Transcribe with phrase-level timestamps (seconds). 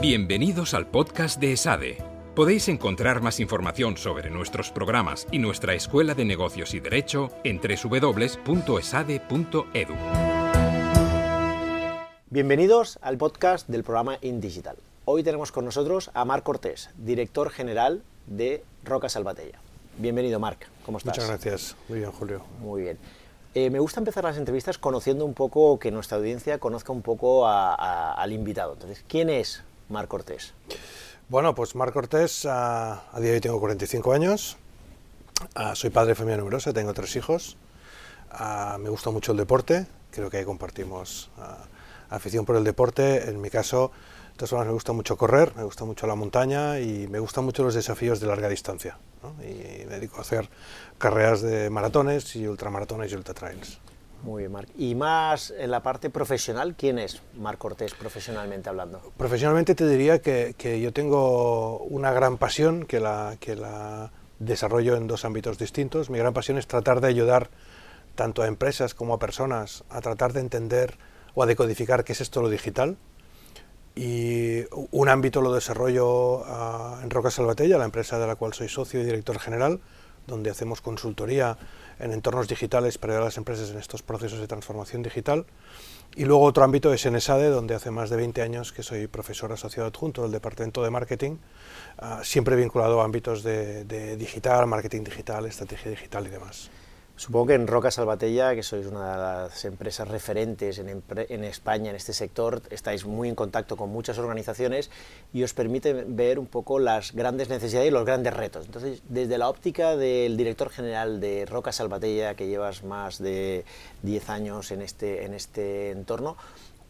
[0.00, 1.98] Bienvenidos al podcast de ESADE.
[2.36, 7.58] Podéis encontrar más información sobre nuestros programas y nuestra Escuela de Negocios y Derecho en
[7.60, 8.34] www.esade.edu.
[12.30, 14.76] Bienvenidos al podcast del programa InDigital.
[15.04, 19.58] Hoy tenemos con nosotros a Marc Cortés, director general de Roca Salvatella.
[19.98, 20.68] Bienvenido, Marc.
[20.86, 21.16] ¿Cómo estás?
[21.16, 21.76] Muchas gracias.
[21.88, 22.42] Muy bien, Julio.
[22.60, 22.98] Muy bien.
[23.54, 27.48] Eh, me gusta empezar las entrevistas conociendo un poco, que nuestra audiencia conozca un poco
[27.48, 28.74] a- a- al invitado.
[28.74, 30.54] Entonces, ¿quién es Marc Cortés?
[31.28, 34.56] Bueno, pues Marc Cortés, ah, a día de hoy tengo 45 años,
[35.54, 37.56] Ah, soy padre de familia numerosa, tengo tres hijos,
[38.30, 41.64] Ah, me gusta mucho el deporte, creo que ahí compartimos ah,
[42.10, 43.90] afición por el deporte, en mi caso,
[44.32, 47.44] de todas formas me gusta mucho correr, me gusta mucho la montaña y me gustan
[47.44, 48.98] mucho los desafíos de larga distancia,
[49.40, 50.48] y me dedico a hacer
[50.98, 53.78] carreras de maratones y ultramaratones y ultratrails.
[54.22, 54.68] Muy bien, Marc.
[54.76, 59.00] Y más en la parte profesional, ¿quién es Marc Cortés profesionalmente hablando?
[59.16, 64.96] Profesionalmente te diría que, que yo tengo una gran pasión que la, que la desarrollo
[64.96, 66.10] en dos ámbitos distintos.
[66.10, 67.50] Mi gran pasión es tratar de ayudar
[68.14, 70.98] tanto a empresas como a personas a tratar de entender
[71.34, 72.96] o a decodificar qué es esto lo digital.
[73.94, 78.68] Y un ámbito lo desarrollo ah, en Roca Salvatella, la empresa de la cual soy
[78.68, 79.80] socio y director general,
[80.26, 81.58] donde hacemos consultoría
[81.98, 85.46] en entornos digitales para las empresas en estos procesos de transformación digital.
[86.16, 89.06] Y luego otro ámbito es en ESADE, donde hace más de 20 años que soy
[89.06, 91.36] profesor asociado adjunto del Departamento de Marketing,
[91.98, 96.70] ah, siempre vinculado a ámbitos de digital, marketing digital, estrategia digital y demás.
[97.18, 101.96] Supongo que en Roca Salvatella, que sois una de las empresas referentes en, España en
[101.96, 104.88] este sector, estáis muy en contacto con muchas organizaciones
[105.32, 108.66] y os permite ver un poco las grandes necesidades y los grandes retos.
[108.66, 113.64] Entonces, desde la óptica del director general de Roca Salvatella, que llevas más de
[114.04, 116.36] 10 años en este, en este entorno,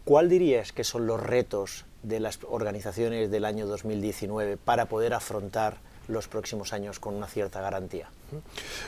[0.05, 5.77] ¿cuál dirías que son los retos de las organizaciones del año 2019 para poder afrontar
[6.09, 8.09] los próximos años con una cierta garantía?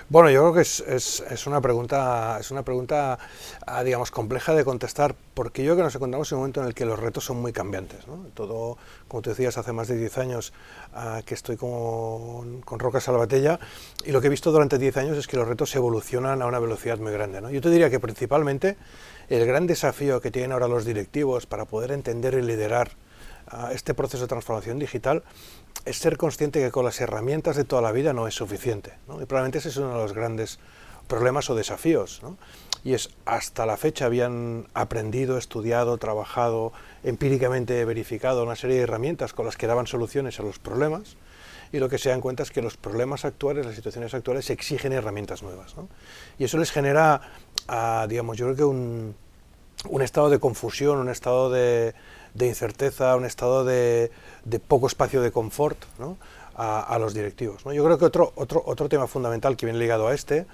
[0.10, 3.18] Bueno, yo creo que es, es, una pregunta, es una pregunta
[3.66, 6.68] ah, digamos, compleja de contestar, porque yo creo que nos encontramos en un momento en
[6.68, 8.08] el que los retos son muy cambiantes.
[8.08, 8.26] ¿no?
[8.34, 8.78] Todo,
[9.08, 10.54] como tú decías, hace más de 10 años
[10.94, 13.60] ah, que estoy con, con Roca Salvatella,
[14.04, 16.60] y lo que he visto durante 10 años es que los retos evolucionan a una
[16.60, 17.42] velocidad muy grande.
[17.52, 18.78] Yo te diría que principalmente
[19.30, 22.92] el gran desafío que tienen ahora los directivos para poder entender y liderar
[23.48, 25.24] a este proceso de transformación digital
[25.86, 28.94] es ser consciente que con las herramientas de toda la vida no es suficiente.
[29.08, 29.22] ¿no?
[29.22, 30.60] Y probablemente ese es uno de los grandes
[31.08, 32.20] problemas o desafíos.
[32.24, 32.38] ¿no?
[32.84, 39.34] Y es, hasta la fecha habían aprendido, estudiado, trabajado, empíricamente verificado una serie de herramientas
[39.34, 41.18] con las que daban soluciones a los problemas,
[41.74, 44.92] y lo que se dan cuenta es que los problemas actuales, las situaciones actuales, exigen
[44.92, 45.78] herramientas nuevas.
[45.78, 45.88] ¿no?
[46.38, 47.22] Y eso les genera,
[47.68, 49.16] ah, digamos, yo creo que un,
[49.90, 51.94] un estado de confusión, un estado de,
[52.34, 54.12] de incerteza, un estado de,
[54.68, 56.18] poco espacio de confort ¿no?
[56.56, 57.66] a, los directivos.
[57.66, 57.74] ¿no?
[57.74, 60.46] Yo creo que otro, otro, otro tema fundamental que viene ligado a este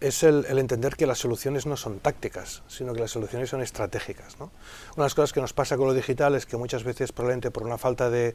[0.00, 4.36] es el, entender que las soluciones no son tácticas, sino que las soluciones son estratégicas.
[4.38, 4.48] Una
[4.96, 7.64] de las cosas que nos pasa con lo digital es que muchas veces, probablemente por
[7.64, 8.34] una falta de,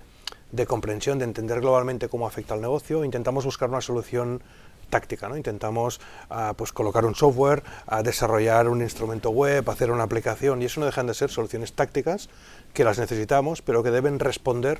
[0.51, 4.43] de comprensión, de entender globalmente cómo afecta al negocio, intentamos buscar una solución
[4.85, 5.37] táctica, ¿no?
[5.37, 10.65] Intentamos uh, pues colocar un software, uh, desarrollar un instrumento web, hacer una aplicación y
[10.65, 12.29] eso no dejan de ser soluciones tácticas
[12.73, 14.79] que las necesitamos, pero que deben responder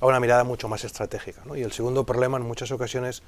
[0.00, 1.42] a una mirada mucho más estratégica.
[1.56, 3.22] Y el segundo problema en muchas ocasiones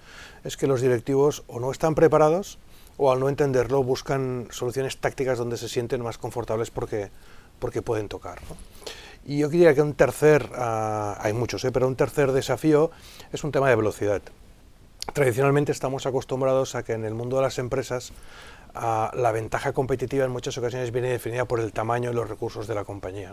[0.44, 2.58] es que los directivos o no están preparados
[2.96, 7.10] o al no entenderlo buscan soluciones tácticas donde se sienten más confortables porque,
[7.58, 8.38] porque pueden tocar.
[9.24, 11.72] Y yo diría que un tercer, uh, hay muchos, ¿eh?
[11.72, 12.90] pero un tercer desafío
[13.32, 14.22] es un tema de velocidad.
[15.12, 18.12] Tradicionalmente estamos acostumbrados a que en el mundo de las empresas
[18.74, 22.68] uh, la ventaja competitiva en muchas ocasiones viene definida por el tamaño y los recursos
[22.68, 23.32] de la compañía.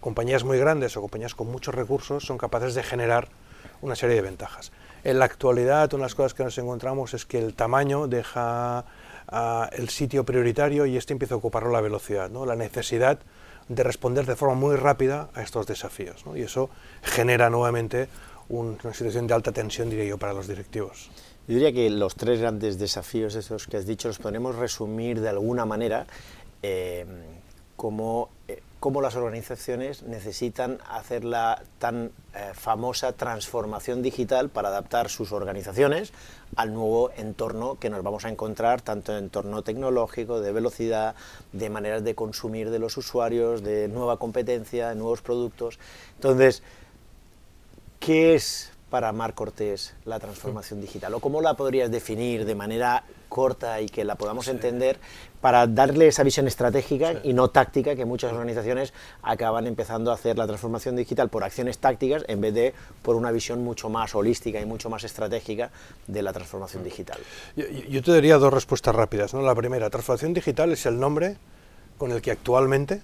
[0.00, 3.28] Compañías muy grandes o compañías con muchos recursos son capaces de generar
[3.80, 4.72] una serie de ventajas.
[5.04, 8.84] En la actualidad, una de las cosas que nos encontramos es que el tamaño deja
[9.30, 12.44] uh, el sitio prioritario y este empieza a ocuparlo la velocidad, ¿no?
[12.44, 13.20] la necesidad
[13.68, 16.24] de responder de forma muy rápida a estos desafíos.
[16.34, 16.70] Y eso
[17.02, 18.08] genera nuevamente
[18.48, 21.10] una situación de alta tensión, diría yo, para los directivos.
[21.46, 25.28] Yo diría que los tres grandes desafíos esos que has dicho los podemos resumir de
[25.28, 26.06] alguna manera
[26.62, 27.04] eh,
[27.76, 35.10] como, eh, como, las organizaciones necesitan hacer la tan eh, famosa transformación digital para adaptar
[35.10, 36.14] sus organizaciones
[36.56, 41.14] al nuevo entorno que nos vamos a encontrar, tanto en entorno tecnológico, de velocidad,
[41.52, 45.78] de maneras de consumir de los usuarios, de nueva competencia, de nuevos productos.
[46.14, 46.62] Entonces,
[48.04, 51.14] ¿qué es para Mar Cortés la transformación digital?
[51.14, 54.98] ¿O cómo la podrías definir de manera corta y que la podamos entender
[55.40, 58.92] para darle esa visión estratégica y no táctica que muchas organizaciones
[59.22, 63.32] acaban empezando a hacer la transformación digital por acciones tácticas en vez de por una
[63.32, 65.70] visión mucho más holística y mucho más estratégica
[66.06, 67.18] de la transformación digital?
[67.56, 69.32] Yo, te daría dos respuestas rápidas.
[69.34, 69.40] ¿no?
[69.40, 71.38] La primera, transformación digital es el nombre
[71.96, 73.00] con el que actualmente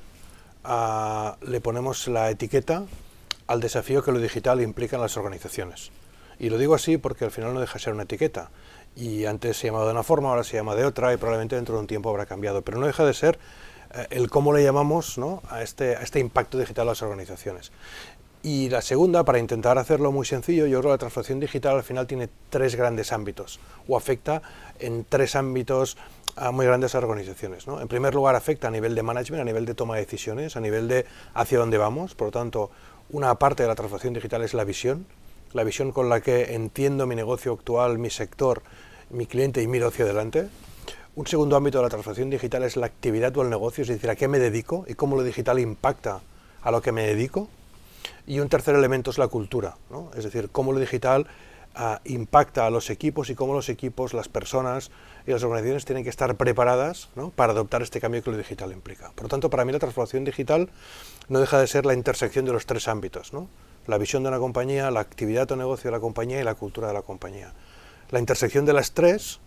[0.63, 2.85] ah, le ponemos la etiqueta
[3.51, 5.91] al desafío que lo digital implica en las organizaciones.
[6.39, 8.51] Y lo digo así porque al final no deja de ser una etiqueta
[8.95, 11.75] y antes se llamaba de una forma, ahora se llama de otra y probablemente dentro
[11.75, 13.41] de un tiempo habrá cambiado, pero no deja de ser
[13.93, 15.43] eh, el cómo le llamamos ¿no?
[15.51, 17.73] a, este, a este impacto digital a las organizaciones.
[18.43, 21.83] Y la segunda, para intentar hacerlo muy sencillo, yo creo que la transformación digital al
[21.83, 23.59] final tiene tres grandes ámbitos
[23.89, 24.43] o afecta
[24.79, 25.99] en tres ámbitos
[26.37, 27.67] a muy grandes organizaciones.
[27.67, 27.81] ¿no?
[27.81, 30.61] En primer lugar, afecta a nivel de management, a nivel de toma de decisiones, a
[30.61, 31.05] nivel de
[31.35, 32.15] hacia dónde vamos.
[32.15, 32.71] Por lo tanto,
[33.13, 35.07] una parte de la transformación digital es la visión,
[35.53, 38.63] la visión con la que entiendo mi negocio actual, mi sector,
[39.11, 40.49] mi cliente y miro hacia adelante.
[41.17, 44.09] Un segundo ámbito de la transformación digital es la actividad o el negocio, es decir,
[44.11, 46.21] a qué me dedico y cómo lo digital impacta
[46.63, 47.49] a lo que me dedico.
[48.27, 49.77] Y un tercer elemento es la cultura,
[50.17, 51.27] es decir, cómo lo digital
[52.05, 54.91] impacta a los equipos y cómo los equipos, las personas
[55.27, 59.13] y las organizaciones tienen que estar preparadas para adoptar este cambio que lo digital implica.
[59.15, 60.69] Por lo tanto, para mí la transformación digital
[61.29, 63.33] no deja de ser la intersección de los tres ámbitos.
[63.33, 63.49] ¿no?
[63.87, 66.89] la visión de una compañía, la actividad o negocio de la compañía y la cultura
[66.89, 67.53] de la compañía.
[68.11, 69.41] La intersección de las tres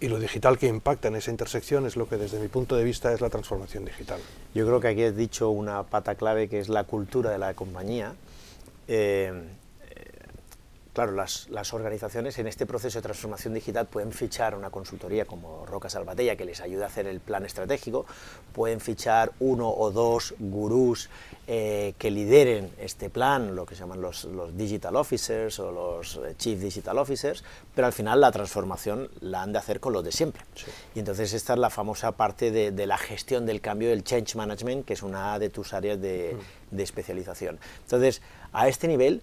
[0.00, 2.84] y lo digital que impacta en esa intersección es lo que desde mi punto de
[2.84, 4.20] vista es la transformación digital.
[4.54, 7.54] Yo creo que aquí has dicho una pata clave que es la cultura de la
[7.54, 8.14] compañía.
[8.88, 9.32] Eh,
[10.94, 15.90] Claro, las, organizaciones en este proceso de transformación digital pueden fichar una consultoría como Roca
[15.90, 18.06] Salvatella que les ayude a hacer el plan estratégico,
[18.52, 21.10] pueden fichar uno o dos gurús
[21.48, 26.36] eh, que lideren este plan, lo que se llaman los, digital officers o los eh,
[26.38, 27.42] chief digital officers,
[27.74, 30.44] pero al final la transformación la han de hacer con los de siempre.
[30.94, 34.86] Y entonces esta es la famosa parte de, la gestión del cambio, del change management,
[34.86, 36.36] que es una de tus áreas de,
[36.70, 37.58] de especialización.
[37.82, 39.20] Entonces, a este nivel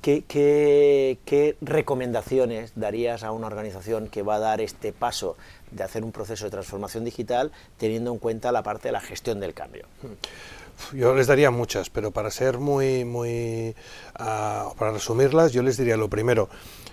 [0.00, 5.36] ¿Qué, recomendaciones darías a una organización que va a dar este paso
[5.70, 9.40] de hacer un proceso de transformación digital teniendo en cuenta la parte de la gestión
[9.40, 9.84] del cambio?
[10.94, 13.74] Yo les daría muchas, pero para ser muy, muy,
[14.14, 16.48] ah, para resumirlas, yo les diría lo primero,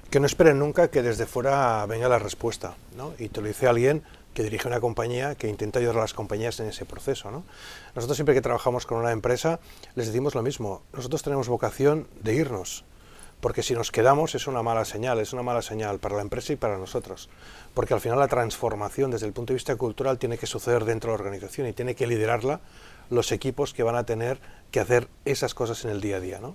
[0.09, 3.13] que no esperen nunca que desde fuera venga la respuesta, ¿no?
[3.17, 4.03] Y te lo dice alguien
[4.37, 7.31] que dirige una compañía que intenta ayudar a las compañías en ese proceso.
[7.31, 7.43] ¿no?
[7.95, 9.59] Nosotros siempre que trabajamos con una empresa
[9.95, 12.85] les decimos lo mismo, nosotros tenemos vocación de irnos,
[13.39, 16.53] porque si nos quedamos es una mala señal, es una mala señal para la empresa
[16.53, 17.29] y para nosotros,
[17.73, 21.11] porque al final la transformación desde el punto de vista cultural tiene que suceder dentro
[21.11, 22.59] de la organización y tiene que liderarla
[23.09, 24.39] los equipos que van a tener
[24.71, 26.39] que hacer esas cosas en el día a día.
[26.39, 26.53] Por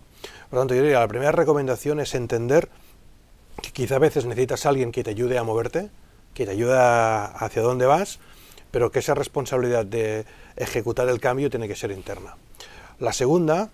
[0.53, 2.69] lo tanto, yo diría, la primera recomendación es entender
[3.63, 5.91] que quizá a veces necesitas a alguien que te ayude a moverte,
[6.35, 8.19] que te ayude hacia dónde vas,
[8.71, 10.25] pero que esa responsabilidad de
[10.57, 12.37] ejecutar el cambio tiene que ser interna.
[12.99, 13.71] La segunda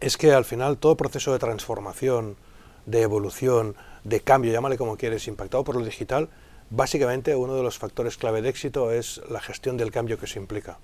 [0.00, 2.36] es que al final todo proceso de transformación,
[2.86, 6.28] de evolución, de cambio, llámale como quieres, impactado por lo digital,
[6.70, 10.38] básicamente uno de los factores clave de éxito es la gestión del cambio que se
[10.38, 10.78] implica.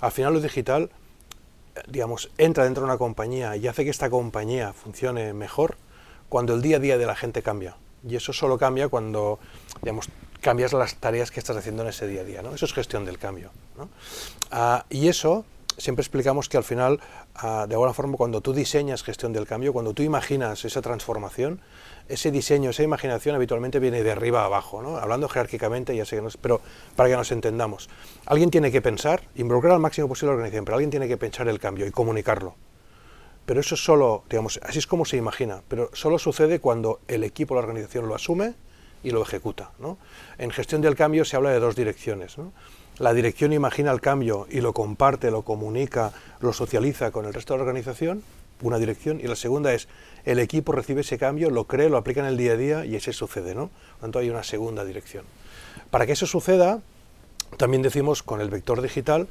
[0.00, 0.90] Al final lo digital,
[1.88, 5.76] digamos, entra dentro de una compañía y hace que esta compañía funcione mejor
[6.28, 7.76] cuando el día a día de la gente cambia.
[8.08, 9.38] Y eso solo cambia cuando,
[9.82, 10.08] digamos,
[10.40, 12.42] cambias las tareas que estás haciendo en ese día a día.
[12.42, 12.54] ¿no?
[12.54, 13.50] Eso es gestión del cambio.
[14.50, 15.44] Ah, y eso
[15.80, 17.00] siempre explicamos que al final,
[17.34, 21.60] ah, de alguna forma, cuando tú diseñas gestión del cambio, cuando tú imaginas esa transformación,
[22.08, 26.22] ese diseño, esa imaginación habitualmente viene de arriba a abajo, hablando jerárquicamente, ya sé que
[26.22, 26.60] no, pero
[26.96, 27.88] para que nos entendamos.
[28.26, 31.48] Alguien tiene que pensar, involucrar al máximo posible la organización, pero alguien tiene que pensar
[31.48, 32.54] el cambio y comunicarlo.
[33.46, 37.54] Pero eso solo, digamos, así es como se imagina, pero solo sucede cuando el equipo,
[37.54, 38.54] la organización lo asume
[39.02, 39.72] y lo ejecuta.
[39.78, 39.98] ¿no?
[40.38, 42.38] En gestión del cambio se habla de dos direcciones.
[42.38, 42.52] ¿no?
[43.00, 47.54] La dirección imagina el cambio y lo comparte, lo comunica, lo socializa con el resto
[47.54, 48.22] de la organización,
[48.60, 49.88] una dirección, y la segunda es
[50.26, 52.96] el equipo recibe ese cambio, lo cree, lo aplica en el día a día y
[52.96, 53.70] ese sucede, ¿no?
[53.92, 55.24] Por tanto, hay una segunda dirección.
[55.90, 56.82] Para que eso suceda,
[57.56, 59.28] también decimos con el vector digital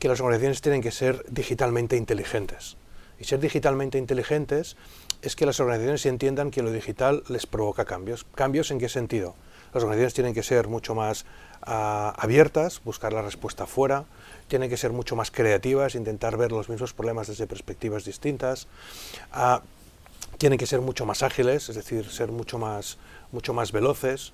[0.00, 2.76] que las organizaciones tienen que ser digitalmente inteligentes.
[3.20, 4.76] Y ser digitalmente inteligentes
[5.22, 8.26] es que las organizaciones entiendan que lo digital les provoca cambios.
[8.34, 9.36] ¿Cambios en qué sentido?
[9.74, 11.26] Las organizaciones tienen que ser mucho más
[11.62, 14.04] abiertas, buscar la respuesta fuera,
[14.48, 18.68] tienen que ser mucho más creativas, intentar ver los mismos problemas desde perspectivas distintas,
[20.38, 22.98] tienen que ser mucho más ágiles, es decir, ser mucho más,
[23.32, 24.32] mucho más veloces,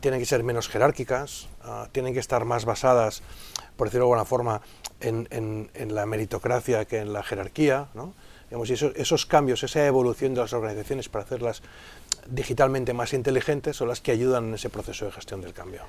[0.00, 1.48] tienen que ser menos jerárquicas,
[1.92, 3.22] tienen que estar más basadas,
[3.76, 4.60] por decirlo de alguna forma,
[5.00, 7.88] en, la meritocracia que en la jerarquía.
[8.50, 11.62] Digamos, y esos, cambios, esa evolución de las organizaciones para hacerlas
[12.28, 15.82] digitalmente más inteligentes son las que ayudan en ese proceso de gestión del cambio.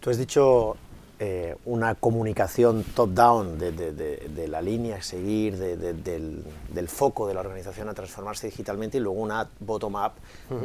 [0.00, 0.76] Tú has dicho
[1.24, 7.94] eh, una comunicación top-down de, la línea a seguir, del, foco de la organización a
[7.94, 10.12] transformarse digitalmente y luego una bottom-up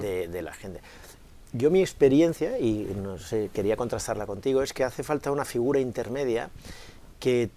[0.01, 0.81] de, la gente.
[1.53, 5.79] Yo mi experiencia, y no sé, quería contrastarla contigo, es que hace falta una figura
[5.79, 6.49] intermedia
[7.19, 7.51] que,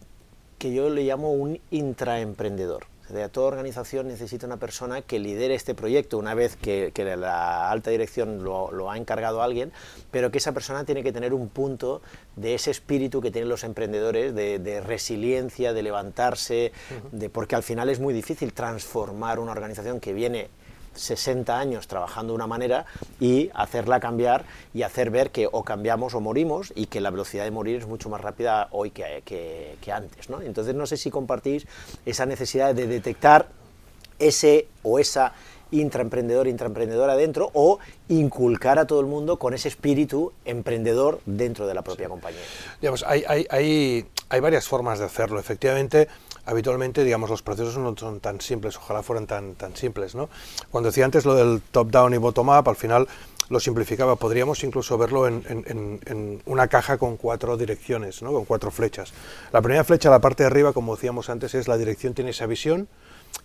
[0.59, 2.90] que yo le llamo un intraemprendedor.
[3.13, 7.91] De toda organización necesita una persona que lidere este proyecto una vez que, la alta
[7.91, 9.73] dirección lo, ha encargado a alguien,
[10.11, 12.03] pero que esa persona tiene que tener un punto
[12.37, 16.73] de ese espíritu que tienen los emprendedores, de, resiliencia, de levantarse,
[17.13, 20.49] de, porque al final es muy difícil transformar una organización que viene
[20.95, 22.87] 60 años trabajando de una manera
[23.19, 24.45] y hacerla cambiar
[24.75, 27.87] y hacer ver que o cambiamos o morimos y que la velocidad de morir es
[27.87, 30.31] mucho más rápida hoy que, que, antes.
[30.31, 30.41] ¿no?
[30.43, 31.67] Entonces no sé si compartís
[32.05, 33.49] esa necesidad de detectar
[34.19, 35.33] ese o esa
[35.71, 41.75] intraemprendedor, intraemprendedora dentro o inculcar a todo el mundo con ese espíritu emprendedor dentro de
[41.75, 42.41] la propia compañía.
[42.81, 45.39] Digamos, hay, hay, hay, hay varias formas de hacerlo.
[45.39, 46.09] Efectivamente,
[46.45, 50.29] habitualmente, digamos, los procesos no son tan simples, ojalá fueran tan, tan simples, ¿no?
[50.71, 53.09] Cuando decía antes lo del top-down y bottom-up, al final
[53.51, 54.17] lo simplificaba.
[54.17, 58.33] Podríamos incluso verlo en, en, una caja con cuatro direcciones, ¿no?
[58.33, 59.13] con cuatro flechas.
[59.53, 62.47] La primera flecha, la parte de arriba, como decíamos antes, es la dirección tiene esa
[62.47, 62.89] visión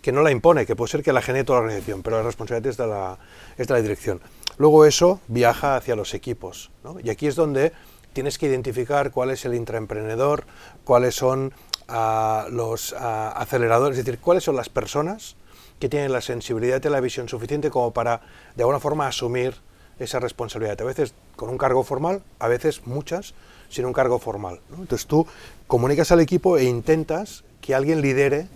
[0.06, 2.22] que no la impone, que puede ser que la genere toda la organización, pero la
[2.22, 3.18] responsabilidad es de la,
[3.58, 4.20] es de la dirección.
[4.56, 6.98] Luego eso viaja hacia los equipos, ¿no?
[7.02, 7.72] y aquí es donde
[8.12, 10.44] tienes que identificar cuál es el intraemprendedor,
[10.84, 11.52] cuáles son
[11.88, 15.34] a los aceleradores, es decir, cuáles son las personas
[15.80, 18.20] que tienen la sensibilidad y la visión suficiente como para,
[18.54, 19.56] de alguna forma, asumir
[19.98, 20.80] esa responsabilidad.
[20.82, 23.34] A veces con un cargo formal, a veces muchas
[23.70, 24.60] sin un cargo formal.
[24.70, 25.26] Entonces tú
[25.66, 28.46] comunicas al equipo e intentas que alguien lidere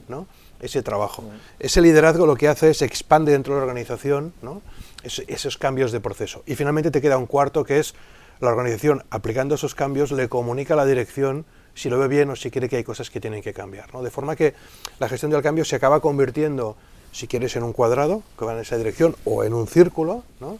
[0.60, 1.24] ese trabajo.
[1.58, 4.32] Ese liderazgo lo que hace es expande dentro de la organización
[5.02, 6.42] esos cambios de proceso.
[6.46, 7.94] Y finalmente te queda un cuarto que es
[8.40, 12.36] la organización, aplicando esos cambios, le comunica a la dirección si lo ve bien o
[12.36, 13.92] si quiere que hay cosas que tienen que cambiar.
[13.92, 14.02] ¿no?
[14.02, 14.54] De forma que
[14.98, 16.76] la gestión del cambio se acaba convirtiendo,
[17.12, 20.58] si quieres, en un cuadrado que va en esa dirección o en un círculo, ¿no?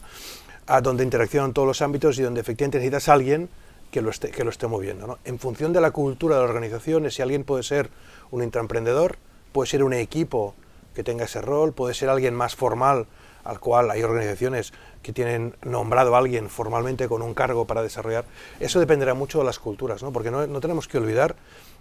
[0.66, 3.49] a donde interaccionan todos los ámbitos y donde efectivamente necesitas a alguien
[3.90, 5.07] que lo esté, que lo esté moviendo.
[5.07, 5.19] ¿no?
[5.25, 7.90] En función de la cultura de la organización, si alguien puede ser
[8.30, 9.16] un intraemprendedor,
[9.52, 10.54] puede ser un equipo
[10.95, 13.07] que tenga ese rol, puede ser alguien más formal,
[13.45, 18.25] al cual hay organizaciones que tienen nombrado a alguien formalmente con un cargo para desarrollar,
[18.59, 20.12] eso dependerá mucho de las culturas, ¿no?
[20.12, 21.37] porque no, no, tenemos que olvidar,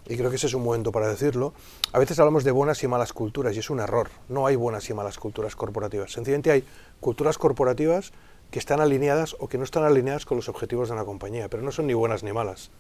[0.08, 1.54] y creo que ese es un momento para decirlo,
[1.92, 4.90] a veces hablamos de buenas y malas culturas y es un error, no hay buenas
[4.90, 6.64] y malas culturas corporativas, sencillamente hay
[7.02, 8.14] culturas corporativas
[8.52, 11.62] que están alineadas o que no están alineadas con los objetivos de una compañía, pero
[11.62, 12.72] no son ni buenas ni malas.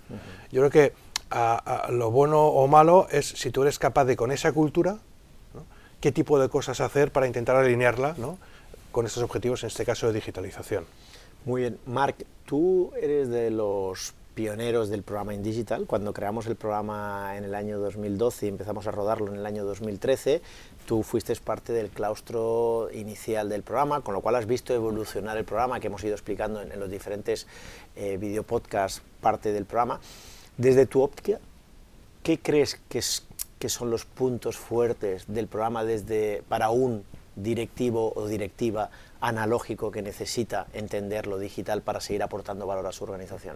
[0.52, 0.94] Yo creo que
[1.90, 4.98] lo bueno o malo es si tú eres capaz de con esa cultura,
[6.00, 8.16] qué tipo de cosas hacer para intentar alinearla,
[8.92, 10.86] con estos objetivos, en este caso de digitalización.
[11.46, 11.80] Muy bien.
[11.86, 15.86] Marc, tú eres de los pioneros del programa In Digital.
[15.86, 19.66] Cuando creamos el programa en el año 2012 y empezamos a rodarlo en el año
[19.66, 20.42] 2013,
[20.86, 25.44] tú fuiste parte del claustro inicial del programa, con lo cual has visto evolucionar el
[25.44, 27.48] programa que hemos ido explicando en, los diferentes
[27.96, 30.00] eh, videopodcasts, parte del programa.
[30.60, 31.40] Desde tu óptica,
[32.22, 37.06] ¿qué crees que, son los puntos fuertes del programa desde, para un
[37.38, 38.90] directivo o directiva
[39.22, 43.56] analógico que necesita entender lo digital para seguir aportando valor a su organización?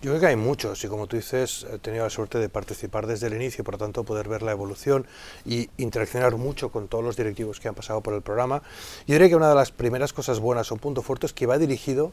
[0.00, 3.08] Yo creo que hay muchos y como tú dices, he tenido la suerte de participar
[3.08, 5.04] desde el inicio por lo tanto poder ver la evolución
[5.44, 8.62] y interaccionar mucho con todos los directivos que han pasado por el programa.
[9.08, 11.58] Yo diría que una de las primeras cosas buenas o punto fuerte es que va
[11.58, 12.12] dirigido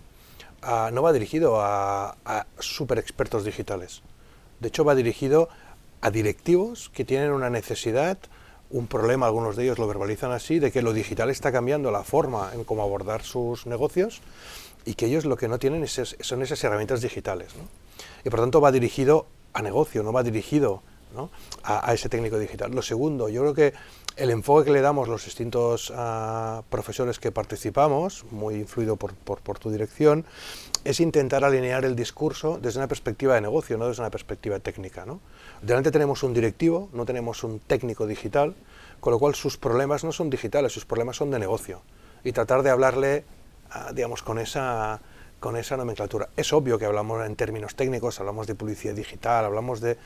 [0.64, 4.02] a, no va dirigido a, a super expertos digitales.
[4.64, 5.50] De hecho, va dirigido
[6.00, 8.18] a directivos que tienen una necesidad
[8.70, 12.04] un problema, algunos de ellos lo verbalizan así, de que lo digital está cambiando la
[12.04, 14.22] forma en cómo abordar sus negocios
[14.86, 17.50] y que ellos lo que no tienen son esas herramientas digitales.
[18.24, 20.82] Y por tanto va dirigido a negocio, no va dirigido
[21.64, 22.72] a, ese técnico digital.
[22.72, 23.74] Lo segundo, yo creo que
[24.16, 29.72] el enfoque que le damos los distintos ah, profesores que participamos, muy influido por, tu
[29.72, 30.26] dirección,
[30.84, 35.06] es intentar alinear el discurso desde una perspectiva de negocio, no desde una perspectiva técnica.
[35.06, 35.20] ¿no?
[35.62, 38.56] Delante tenemos un directivo, no tenemos un técnico digital,
[39.00, 41.82] con lo cual sus problemas no son digitales, sus problemas son de negocio.
[42.24, 43.26] Y tratar de hablarle,
[43.72, 45.02] ah, digamos, con esa,
[45.44, 46.30] con esa nomenclatura.
[46.38, 49.98] Es obvio que hablamos en términos técnicos, hablamos de publicidad digital, hablamos de...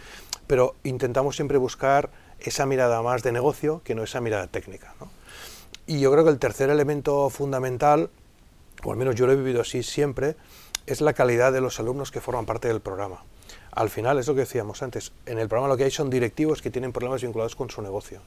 [0.48, 4.94] pero intentamos siempre buscar esa mirada más de negocio que no esa mirada técnica.
[5.86, 8.10] Y yo creo que el tercer elemento fundamental,
[8.84, 10.36] o al menos yo lo he vivido así siempre,
[10.86, 13.24] es la calidad de los alumnos que forman parte del programa
[13.78, 16.64] al final es lo que decíamos antes, en el programa lo que hay son directivos
[16.64, 18.22] que tienen problemas vinculados con su negocio.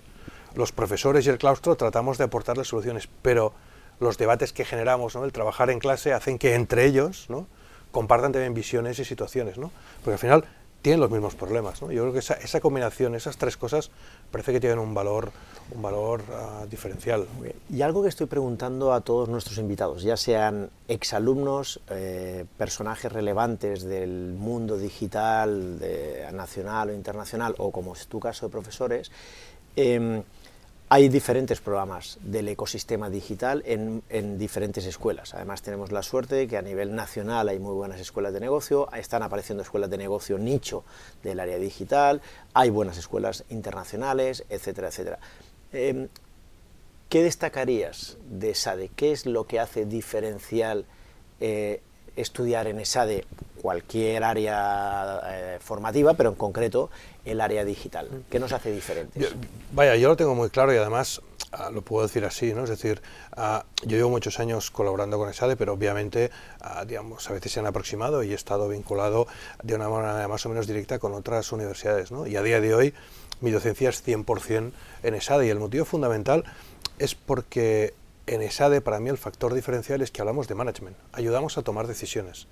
[0.54, 3.52] los profesores y el claustro tratamos de aportarles soluciones, pero
[3.98, 7.46] los debates que generamos, el trabajar en clase, hacen que entre ellos ¿no?
[7.90, 9.72] compartan también visiones y situaciones, ¿no?
[10.04, 10.44] porque al final
[10.82, 11.80] tienen los mismos problemas.
[11.80, 13.90] Yo creo que esa, esa, combinación, esas tres cosas,
[14.30, 15.30] parece que tienen un valor,
[15.74, 17.26] un valor uh, diferencial.
[17.68, 23.82] Y algo que estoy preguntando a todos nuestros invitados, ya sean exalumnos, eh, personajes relevantes
[23.82, 25.80] del mundo digital
[26.32, 29.10] nacional o internacional, o como es tu caso de profesores,
[29.76, 30.22] eh,
[30.92, 35.34] hay diferentes programas del ecosistema digital en, en, diferentes escuelas.
[35.34, 38.92] Además tenemos la suerte de que a nivel nacional hay muy buenas escuelas de negocio,
[38.92, 40.82] están apareciendo escuelas de negocio nicho
[41.22, 42.20] del área digital,
[42.54, 45.20] hay buenas escuelas internacionales, etcétera, etcétera.
[45.72, 46.08] Eh,
[47.08, 48.90] ¿Qué destacarías de SADE?
[48.96, 50.86] ¿Qué es lo que hace diferencial
[51.38, 51.82] eh,
[52.16, 53.24] estudiar en ESADE
[53.60, 56.90] cualquier área eh, formativa, pero en concreto
[57.24, 58.08] el área digital?
[58.30, 59.22] ¿Qué nos hace diferentes?
[59.22, 59.28] Yo,
[59.72, 61.20] vaya, yo lo tengo muy claro y además
[61.52, 62.64] uh, lo puedo decir así, ¿no?
[62.64, 63.02] Es decir,
[63.36, 66.30] uh, yo llevo muchos años colaborando con ESADE, pero obviamente,
[66.62, 69.26] uh, digamos, a veces se han aproximado y he estado vinculado
[69.62, 72.26] de una manera más o menos directa con otras universidades, ¿no?
[72.26, 72.94] Y a día de hoy
[73.40, 76.44] mi docencia es 100% en ESADE y el motivo fundamental
[76.98, 77.94] es porque
[78.26, 81.86] en ESADE para mí el factor diferencial es que hablamos de management, ayudamos a tomar
[81.86, 82.46] decisiones.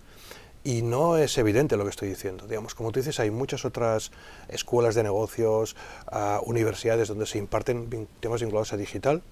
[0.68, 2.46] Y no es evidente lo que estoy diciendo.
[2.46, 4.10] Digamos, como tú dices, hay muchas otras
[4.50, 5.74] escuelas de negocios,
[6.12, 9.22] uh, universidades donde se imparten temas vinculados a digital.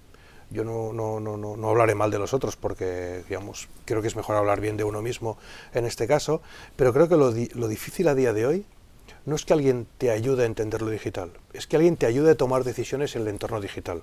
[0.48, 4.16] Yo no, no, no, no, hablaré mal de los otros porque, digamos, creo que es
[4.16, 5.36] mejor hablar bien de uno mismo
[5.74, 6.40] en este caso,
[6.74, 8.64] pero creo que lo, lo difícil a día de hoy
[9.26, 12.30] no es que alguien te ayude a entender lo digital, es que alguien te ayude
[12.30, 14.02] a tomar decisiones en el entorno digital,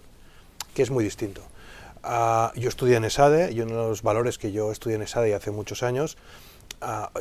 [0.76, 1.42] que es muy distinto.
[2.04, 5.34] Uh, yo estudié en ESADE y uno de los valores que yo estudié en ESADE
[5.34, 6.18] hace muchos años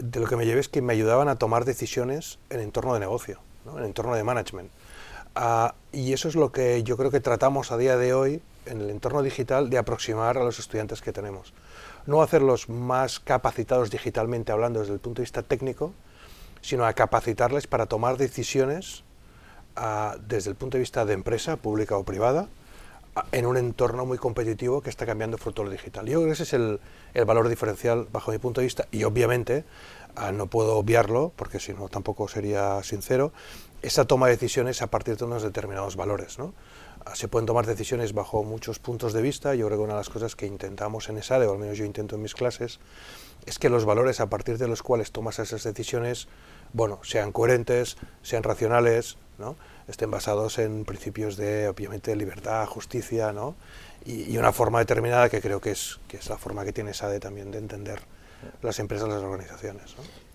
[0.00, 3.00] de lo que me llevé es que me ayudaban a tomar decisiones en entorno de
[3.00, 3.78] negocio, ¿no?
[3.78, 4.70] en entorno de management.
[5.34, 8.80] Uh, y eso es lo que yo creo que tratamos a día de hoy en
[8.80, 11.54] el entorno digital de aproximar a los estudiantes que tenemos.
[12.06, 15.94] No hacerlos más capacitados digitalmente hablando desde el punto de vista técnico,
[16.60, 19.04] sino a capacitarles para tomar decisiones
[19.76, 22.48] uh, desde el punto de vista de empresa, pública o privada,
[23.30, 26.06] en un entorno muy competitivo que está cambiando fruto lo digital.
[26.06, 26.80] Yo ese es el,
[27.14, 29.64] el valor diferencial bajo mi punto de vista y obviamente
[30.16, 33.32] uh, no puedo obviarlo porque si no tampoco sería sincero,
[33.82, 36.38] esa toma de decisiones a partir de unos determinados valores.
[36.38, 36.54] ¿no?
[37.06, 40.00] Uh, se pueden tomar decisiones bajo muchos puntos de vista, yo creo que una de
[40.00, 42.80] las cosas que intentamos en ESADE, o al menos yo intento en mis clases,
[43.46, 46.28] es que los valores a partir de los cuales tomas esas decisiones,
[46.72, 49.56] bueno, sean coherentes, sean racionales, ¿no?
[49.88, 53.56] estén basados en principios de, obviamente, libertad, justicia, ¿no?
[54.04, 57.20] Y, una forma determinada que creo que es, que es la forma que tiene SADE
[57.20, 58.00] también de entender
[58.62, 59.94] las empresas, las organizaciones.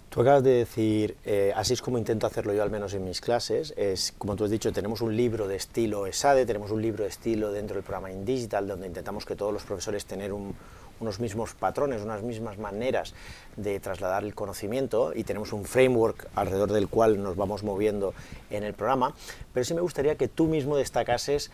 [0.10, 3.20] Tú acabas de decir, eh, así es como intento hacerlo yo al menos en mis
[3.20, 7.04] clases, es como tú has dicho, tenemos un libro de estilo ESADE, tenemos un libro
[7.04, 10.56] de estilo dentro del programa InDigital, donde intentamos que todos los profesores tener un,
[11.00, 13.14] unos mismos patrones, unas mismas maneras
[13.56, 18.14] de trasladar el conocimiento y tenemos un framework alrededor del cual nos vamos moviendo
[18.50, 19.14] en el programa,
[19.54, 21.52] pero sí me gustaría que tú mismo destacases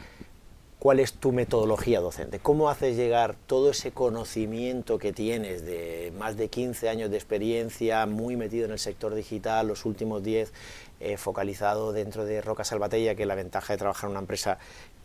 [0.84, 6.36] cuál es tu metodología docente, cómo haces llegar todo ese conocimiento que tienes de más
[6.36, 10.52] de 15 años de experiencia, muy metido en el sector digital, los últimos 10
[11.00, 14.58] eh, focalizado dentro de Roca Salvatella, que la ventaja de trabajar en una empresa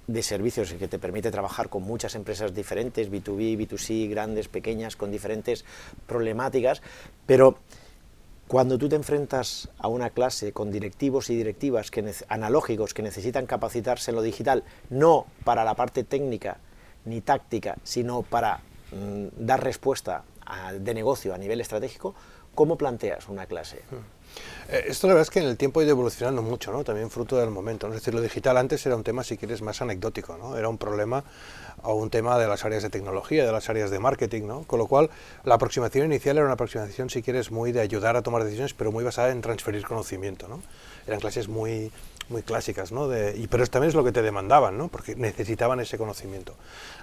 [0.08, 5.12] de servicios que te permite trabajar con muchas empresas diferentes, B2B, B2C, grandes, pequeñas, con
[5.12, 5.64] diferentes
[6.08, 6.82] problemáticas,
[7.24, 7.56] pero
[8.48, 13.46] cuando tú te enfrentas a una clase con directivos y directivas que analógicos que necesitan
[13.46, 16.56] capacitarse en lo digital, no para la parte técnica
[17.04, 18.60] ni táctica, sino para
[18.92, 20.24] mm, dar respuesta
[20.80, 22.14] de negocio a nivel estratégico,
[22.54, 23.82] ¿cómo planteas una clase?
[24.68, 26.84] Eh, esto la verdad es que en el tiempo ha ido evolucionando mucho, ¿no?
[26.84, 27.88] también fruto del momento.
[27.88, 27.94] ¿no?
[27.94, 30.56] Es decir, lo digital antes era un tema, si quieres, más anecdótico, ¿no?
[30.56, 31.24] era un problema
[31.82, 34.62] o un tema de las áreas de tecnología, de las áreas de marketing, ¿no?
[34.64, 35.10] con lo cual
[35.44, 38.92] la aproximación inicial era una aproximación, si quieres, muy de ayudar a tomar decisiones, pero
[38.92, 40.48] muy basada en transferir conocimiento.
[40.48, 40.60] ¿no?
[41.06, 41.90] Eran clases muy,
[42.28, 43.08] muy clásicas, ¿no?
[43.34, 44.88] Y, pero también es lo que te demandaban, ¿no?
[44.88, 46.54] porque necesitaban ese conocimiento.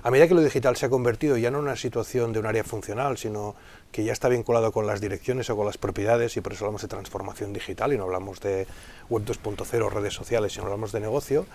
[0.03, 2.45] A medida que lo digital se ha convertido ya no en una situación de un
[2.45, 3.55] área funcional, sino
[3.91, 6.81] que ya está vinculado con las direcciones o con las propiedades, y por eso hablamos
[6.81, 8.67] de transformación digital y no hablamos de
[9.09, 11.45] web 2.0, redes sociales, sino hablamos de negocio,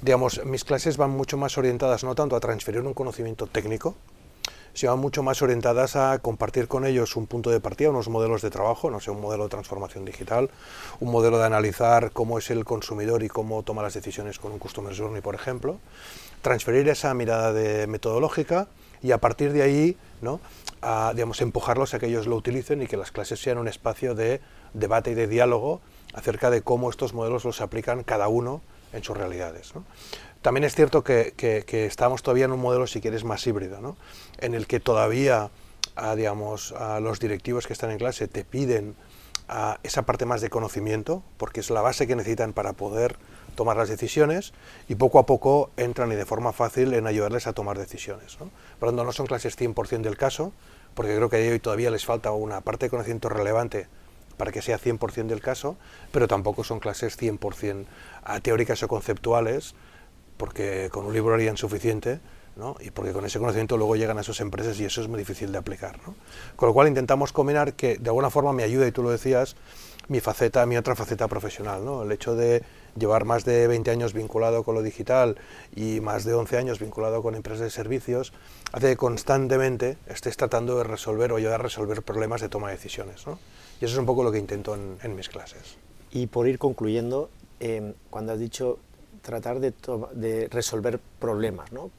[0.00, 3.96] digamos, mis clases van mucho más orientadas no tanto a transferir un conocimiento técnico,
[4.74, 8.50] sino mucho más orientadas a compartir con ellos un punto de partida, unos modelos de
[8.50, 10.50] trabajo, no sé, un modelo de transformación digital,
[11.00, 14.58] un modelo de analizar cómo es el consumidor y cómo toma las decisiones con un
[14.58, 15.78] Customer Journey, por ejemplo,
[16.42, 18.68] transferir esa mirada de metodológica
[19.02, 20.40] y a partir de ahí, ¿no?
[20.82, 24.14] a digamos, empujarlos a que ellos lo utilicen y que las clases sean un espacio
[24.14, 24.40] de
[24.72, 25.80] debate y de diálogo
[26.14, 29.72] acerca de cómo estos modelos los aplican cada uno en sus realidades.
[30.42, 31.34] También es cierto que,
[31.68, 33.96] estamos todavía en un modelo, si quieres, más híbrido,
[34.38, 35.50] en el que todavía
[35.96, 38.94] a, digamos, a los directivos que están en clase te piden
[39.48, 43.16] a esa parte más de conocimiento, porque es la base que necesitan para poder
[43.56, 44.52] tomar las decisiones
[44.88, 48.38] y poco a poco entran y de forma fácil en ayudarles a tomar decisiones.
[48.38, 48.50] ¿no?
[48.78, 50.52] Por lo tanto, no son clases 100% del caso,
[50.94, 53.88] porque creo que a hoy todavía les falta una parte de conocimiento relevante
[54.40, 55.76] para que sea 100% del caso,
[56.12, 57.84] pero tampoco son clases 100%
[58.40, 59.74] teóricas o conceptuales,
[60.38, 62.20] porque con un libro harían suficiente,
[62.56, 62.74] ¿no?
[62.80, 65.52] y porque con ese conocimiento luego llegan a esas empresas y eso es muy difícil
[65.52, 65.98] de aplicar.
[66.06, 66.14] ¿no?
[66.56, 69.56] Con lo cual intentamos combinar que de alguna forma me ayude, y tú lo decías,
[70.08, 72.02] mi faceta, mi otra faceta profesional, ¿no?
[72.02, 72.62] el hecho de
[72.98, 75.36] llevar más de 20 años vinculado con lo digital
[75.76, 78.32] y más de 11 años vinculado con empresas de servicios,
[78.72, 82.76] hace que constantemente estés tratando de resolver o ayudar a resolver problemas de toma de
[82.76, 83.26] decisiones.
[83.26, 83.38] ¿no?
[83.80, 85.76] Y eso es un poco lo que intento en, mis clases.
[86.12, 88.78] Y por ir concluyendo, em, cuando has dicho
[89.22, 89.72] tratar de,
[90.14, 91.90] de resolver problemas, ¿no?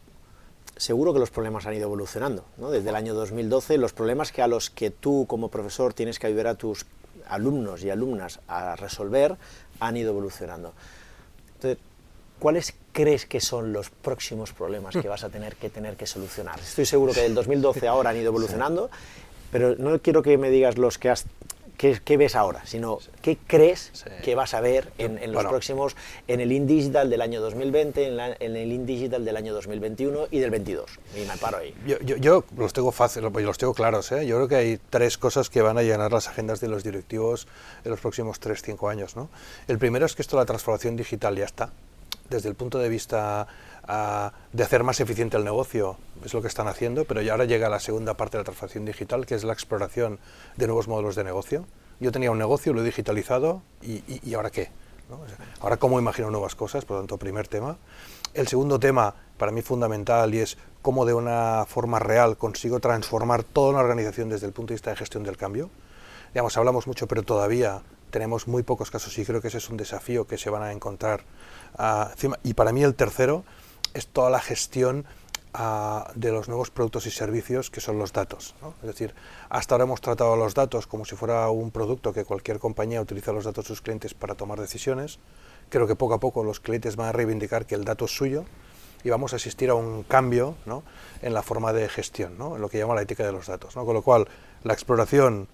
[0.77, 2.43] seguro que los problemas han ido evolucionando.
[2.57, 2.71] ¿no?
[2.71, 6.27] Desde el año 2012, los problemas que a los que tú como profesor tienes que
[6.27, 6.85] ayudar a tus
[7.27, 9.37] alumnos y alumnas a resolver
[9.79, 10.73] han ido evolucionando.
[11.55, 11.77] Entonces,
[12.39, 16.59] ¿cuáles crees que son los próximos problemas que vas a tener que tener que solucionar?
[16.59, 18.89] Estoy seguro que del 2012 ahora han ido evolucionando,
[19.51, 21.25] pero no quiero que me digas los que has
[22.03, 23.91] qué, ves ahora, sino qué crees
[24.23, 25.95] que vas a ver en, los próximos,
[26.27, 30.51] en el InDigital del año 2020, en, en el InDigital del año 2021 y del
[30.51, 30.99] 22.
[31.15, 31.73] Y me paro ahí.
[31.85, 34.11] Yo, yo, los tengo fácil, los tengo claros.
[34.11, 34.27] ¿eh?
[34.27, 37.47] Yo creo que hay tres cosas que van a llenar las agendas de los directivos
[37.83, 39.15] en los próximos 3-5 años.
[39.15, 39.29] ¿no?
[39.67, 41.71] El primero es que esto, la transformación digital ya está.
[42.29, 43.47] Desde el punto de vista
[43.87, 47.45] ah, de hacer más eficiente el negocio, es lo que están haciendo, pero ya ahora
[47.45, 50.19] llega la segunda parte de la transformación digital, que es la exploración
[50.57, 51.65] de nuevos modelos de negocio.
[51.99, 54.69] Yo tenía un negocio, lo he digitalizado, y, y, ahora qué?
[55.59, 57.77] ahora cómo imagino nuevas cosas, por lo tanto, primer tema.
[58.33, 63.43] El segundo tema, para mí fundamental, y es cómo de una forma real consigo transformar
[63.43, 65.69] toda una organización desde el punto de vista de gestión del cambio.
[66.33, 69.77] Digamos, hablamos mucho, pero todavía tenemos muy pocos casos y creo que ese es un
[69.77, 71.23] desafío que se van a encontrar
[71.79, 72.33] uh.
[72.43, 73.43] Y para mí el tercero
[73.93, 75.06] es toda la gestión
[76.15, 78.56] de los nuevos productos y servicios que son los datos.
[78.82, 79.13] Es decir,
[79.49, 83.34] hasta ahora hemos tratado los datos como si fuera un producto que cualquier compañía utiliza
[83.34, 85.19] los datos de sus clientes para tomar decisiones.
[85.69, 88.45] Creo que poco a poco los clientes van a reivindicar que el dato es suyo
[89.04, 90.56] y vamos a asistir a un cambio
[91.21, 93.73] en la forma de gestión, en lo que llama la ética de los datos.
[93.73, 94.27] Con lo cual,
[94.63, 95.49] la exploración,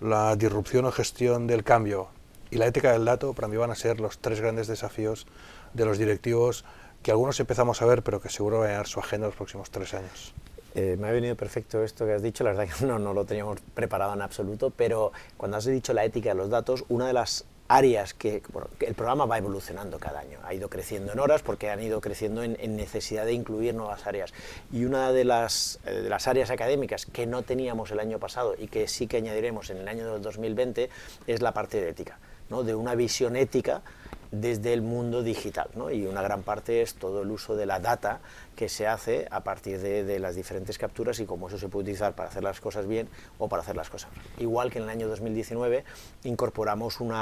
[0.00, 2.08] la disrupción o gestión del cambio
[2.50, 5.26] y la ética del dato para mí van a ser los tres grandes desafíos
[5.72, 6.64] de los directivos
[7.02, 9.70] que algunos empezamos a ver, pero que seguro va a llenar su agenda los próximos
[9.70, 10.34] tres años.
[10.74, 13.24] Eh, me ha venido perfecto esto que has dicho, la verdad que no, no lo
[13.24, 17.12] teníamos preparado en absoluto, pero cuando has dicho la ética de los datos, una de
[17.12, 21.42] las áreas que, bueno, el programa va evolucionando cada año, ha ido creciendo en horas
[21.42, 24.32] porque han ido creciendo en, necesidad de incluir nuevas áreas.
[24.72, 28.54] Y una de las, eh, de las áreas académicas que no teníamos el año pasado
[28.58, 30.88] y que sí que añadiremos en el año 2020
[31.26, 32.62] es la parte de ética, ¿no?
[32.62, 33.82] de una visión ética
[34.30, 35.68] desde el mundo digital.
[35.74, 35.90] ¿no?
[35.90, 38.20] Y una gran parte es todo el uso de la data
[38.56, 42.14] que se hace a partir de, las diferentes capturas y cómo eso se puede utilizar
[42.14, 44.24] para hacer las cosas bien o para hacer las cosas mal.
[44.38, 45.84] Igual que en el año 2019
[46.24, 47.12] incorporamos un,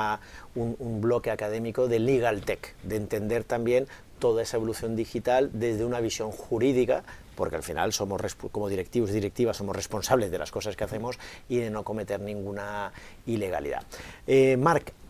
[1.00, 3.86] bloque académico de Legal Tech, de entender también
[4.18, 9.12] toda esa evolución digital desde una visión jurídica porque al final somos como directivos y
[9.12, 11.18] directivas somos responsables de las cosas que hacemos
[11.50, 12.92] y de no cometer ninguna
[13.26, 13.82] ilegalidad.
[14.26, 14.56] Eh,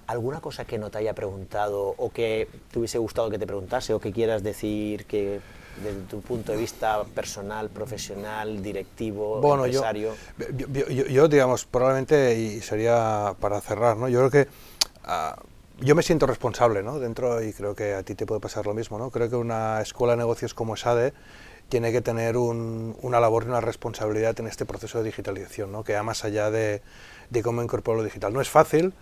[0.07, 3.93] ¿Alguna cosa que no te haya preguntado o que te hubiese gustado que te preguntase
[3.93, 5.41] o que quieras decir que
[5.83, 10.15] desde tu punto de vista personal, profesional, directivo, empresario?
[10.57, 14.09] Yo, yo, digamos, probablemente, y sería para cerrar, ¿no?
[14.09, 14.51] yo creo que
[15.05, 15.37] ah,
[15.81, 16.99] yo me siento responsable ¿no?
[16.99, 19.11] dentro, y creo que a ti te puede pasar lo mismo, ¿no?
[19.11, 21.13] creo que una escuela de negocios como SADE
[21.69, 25.83] tiene que tener una labor y una responsabilidad en este proceso de digitalización, ¿no?
[25.83, 26.81] que va más allá de,
[27.31, 28.33] de cómo incorporar lo digital.
[28.33, 28.95] No es fácil,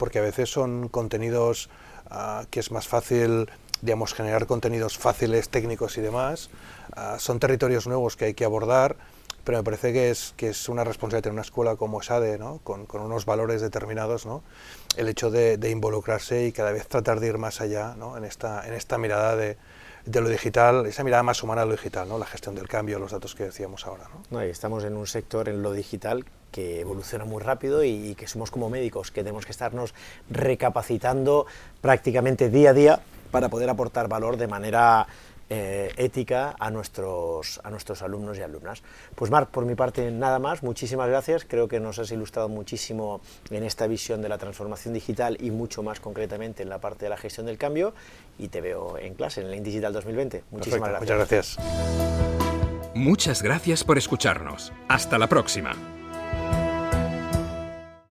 [0.00, 1.68] porque a veces son contenidos
[2.10, 3.50] ah, que es más fácil
[3.82, 6.50] digamos, generar contenidos fáciles, técnicos y demás.
[6.96, 8.96] Ah, son territorios nuevos que hay que abordar,
[9.44, 12.60] pero me parece que es, que es una responsabilidad de una escuela como SADE, ¿no?
[12.64, 14.42] con, con, unos valores determinados, ¿no?
[14.96, 18.16] el hecho de, de, involucrarse y cada vez tratar de ir más allá ¿no?
[18.16, 19.56] en, esta, en esta mirada de,
[20.04, 22.18] de lo digital, esa mirada más humana de lo digital, ¿no?
[22.18, 24.08] la gestión del cambio, los datos que decíamos ahora.
[24.12, 24.22] ¿no?
[24.30, 28.50] no estamos en un sector en lo digital que evoluciona muy rápido y, que somos
[28.50, 29.94] como médicos, que tenemos que estarnos
[30.30, 31.46] recapacitando
[31.80, 35.06] prácticamente día a día para poder aportar valor de manera
[35.52, 38.82] eh, ética a nuestros, a nuestros alumnos y alumnas.
[39.14, 43.20] Pues Marc, por mi parte nada más, muchísimas gracias, creo que nos has ilustrado muchísimo
[43.50, 47.10] en esta visión de la transformación digital y mucho más concretamente en la parte de
[47.10, 47.94] la gestión del cambio
[48.38, 50.44] y te veo en clase en el Digital 2020.
[50.50, 51.00] Muchísimas gracias.
[51.00, 51.58] Muchas gracias.
[52.94, 54.72] Muchas gracias por escucharnos.
[54.88, 55.99] Hasta la próxima.
[56.32, 56.59] Bye.